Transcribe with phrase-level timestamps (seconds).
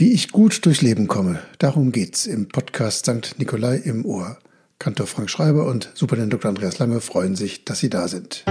[0.00, 3.38] Wie ich gut durchs Leben komme, darum geht's im Podcast St.
[3.38, 4.38] Nikolai im Ohr.
[4.78, 6.48] Kantor Frank Schreiber und Superintendent Dr.
[6.48, 8.42] Andreas Lange freuen sich, dass Sie da sind.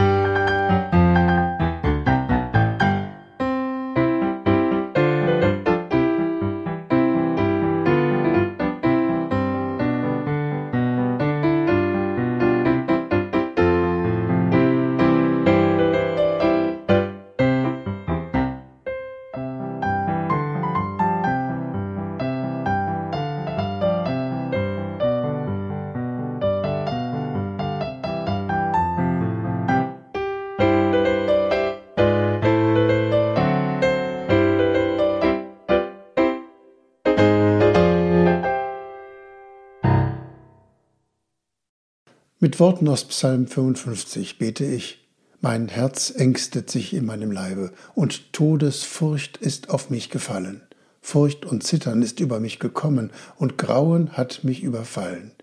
[42.41, 45.05] Mit Worten aus Psalm 55 bete ich,
[45.41, 50.61] mein Herz ängstet sich in meinem Leibe, und Todesfurcht ist auf mich gefallen.
[51.01, 55.33] Furcht und Zittern ist über mich gekommen, und Grauen hat mich überfallen.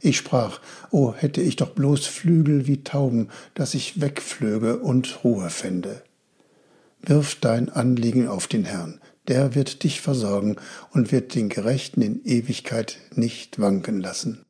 [0.00, 5.50] Ich sprach, o hätte ich doch bloß Flügel wie Tauben, dass ich wegflöge und Ruhe
[5.50, 6.02] fände.
[7.00, 10.56] Wirf dein Anliegen auf den Herrn, der wird dich versorgen
[10.90, 14.44] und wird den Gerechten in Ewigkeit nicht wanken lassen.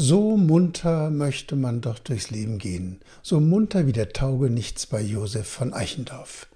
[0.00, 5.48] So munter möchte man doch durchs Leben gehen, so munter wie der Taugenichts bei Josef
[5.48, 6.46] von Eichendorff.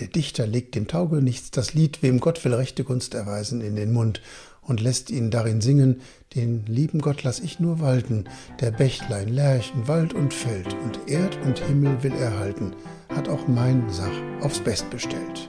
[0.00, 3.92] Der Dichter legt dem Taugenichts das Lied Wem Gott will rechte Gunst erweisen in den
[3.92, 4.22] Mund
[4.60, 6.00] und lässt ihn darin singen,
[6.34, 8.24] den lieben Gott lass ich nur walten,
[8.60, 12.74] der Bächlein, Lerchen, Wald und Feld und Erd und Himmel will erhalten,
[13.08, 15.48] hat auch mein Sach aufs Best bestellt.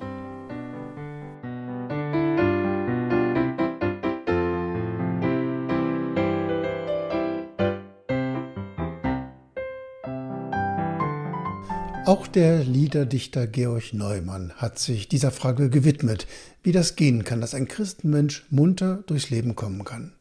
[12.06, 16.25] Auch der Liederdichter Georg Neumann hat sich dieser Frage gewidmet,
[16.63, 20.13] wie das gehen kann, dass ein Christenmensch munter durchs Leben kommen kann.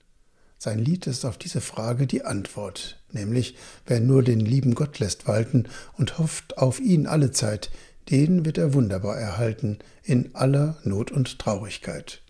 [0.58, 5.26] Sein Lied ist auf diese Frage die Antwort, nämlich wer nur den lieben Gott lässt
[5.26, 5.64] walten
[5.96, 7.70] und hofft auf ihn alle Zeit,
[8.10, 12.20] den wird er wunderbar erhalten in aller Not und Traurigkeit.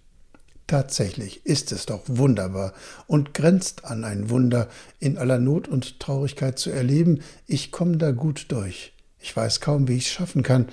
[0.68, 2.72] Tatsächlich ist es doch wunderbar
[3.08, 4.68] und grenzt an ein Wunder,
[5.00, 8.92] in aller Not und Traurigkeit zu erleben, ich komme da gut durch.
[9.20, 10.68] Ich weiß kaum, wie ich es schaffen kann.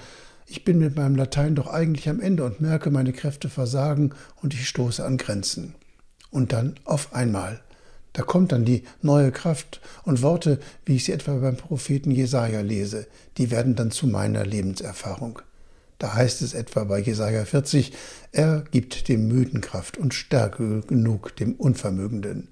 [0.48, 4.54] Ich bin mit meinem Latein doch eigentlich am Ende und merke, meine Kräfte versagen und
[4.54, 5.76] ich stoße an Grenzen.
[6.32, 7.60] Und dann auf einmal.
[8.14, 12.62] Da kommt dann die neue Kraft und Worte, wie ich sie etwa beim Propheten Jesaja
[12.62, 15.42] lese, die werden dann zu meiner Lebenserfahrung.
[16.00, 17.92] Da heißt es etwa bei Jesaja 40,
[18.32, 22.48] er gibt dem Müden Kraft und Stärke genug dem Unvermögenden.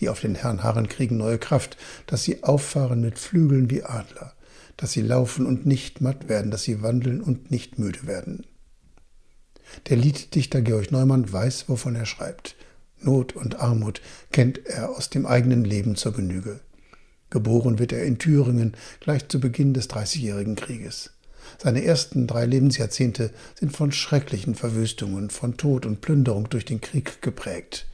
[0.00, 1.76] Die auf den Herrn harren, kriegen neue Kraft,
[2.06, 4.35] dass sie auffahren mit Flügeln wie Adler
[4.76, 8.44] dass sie laufen und nicht matt werden, dass sie wandeln und nicht müde werden.
[9.88, 12.56] Der Lieddichter Georg Neumann weiß, wovon er schreibt.
[13.00, 14.00] Not und Armut
[14.32, 16.60] kennt er aus dem eigenen Leben zur Genüge.
[17.30, 21.10] Geboren wird er in Thüringen gleich zu Beginn des Dreißigjährigen Krieges.
[21.58, 27.22] Seine ersten drei Lebensjahrzehnte sind von schrecklichen Verwüstungen, von Tod und Plünderung durch den Krieg
[27.22, 27.86] geprägt.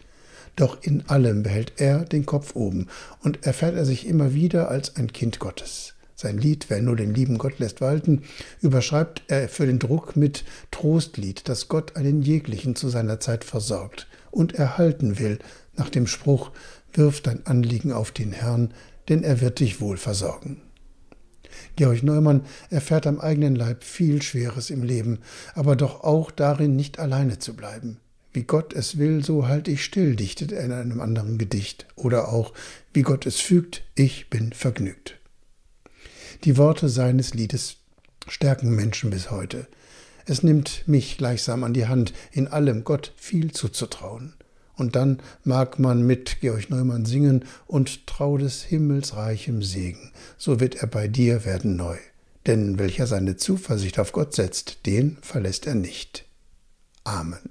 [0.56, 2.88] Doch in allem behält er den Kopf oben
[3.22, 5.94] und erfährt er sich immer wieder als ein Kind Gottes.
[6.22, 8.22] Sein Lied, wer nur den lieben Gott lässt walten,
[8.60, 14.06] überschreibt er für den Druck mit Trostlied, dass Gott einen jeglichen zu seiner Zeit versorgt
[14.30, 15.40] und erhalten will,
[15.74, 16.52] nach dem Spruch,
[16.92, 18.72] wirf dein Anliegen auf den Herrn,
[19.08, 20.62] denn er wird dich wohl versorgen.
[21.74, 25.18] Georg Neumann erfährt am eigenen Leib viel Schweres im Leben,
[25.56, 27.96] aber doch auch darin nicht alleine zu bleiben.
[28.32, 31.88] Wie Gott es will, so halt ich still, dichtet er in einem anderen Gedicht.
[31.96, 32.52] Oder auch,
[32.92, 35.18] wie Gott es fügt, ich bin vergnügt.
[36.44, 37.76] Die Worte seines Liedes
[38.26, 39.68] stärken Menschen bis heute.
[40.26, 44.34] Es nimmt mich gleichsam an die Hand, in allem Gott viel zuzutrauen.
[44.74, 50.58] Und dann mag man mit Georg Neumann singen und trau des Himmels reichem Segen, so
[50.58, 51.98] wird er bei dir werden neu.
[52.46, 56.24] Denn welcher seine Zuversicht auf Gott setzt, den verlässt er nicht.
[57.04, 57.50] Amen.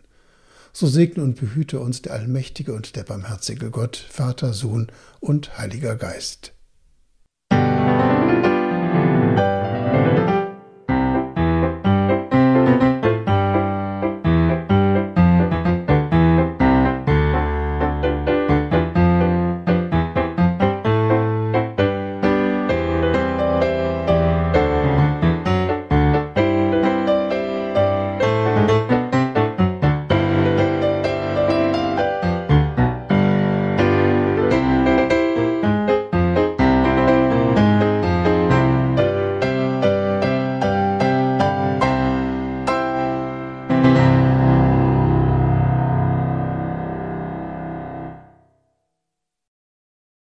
[0.73, 4.87] So segne und behüte uns der allmächtige und der barmherzige Gott, Vater, Sohn
[5.19, 6.53] und Heiliger Geist.